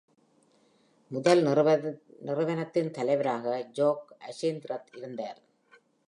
[1.11, 1.41] முதல்
[2.21, 5.39] நிறுவனத்தின் தலைவராக ஜாக் ஐசேந்திரத் இருந்தார்.